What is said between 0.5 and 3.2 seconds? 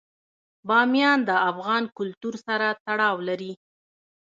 بامیان د افغان کلتور سره تړاو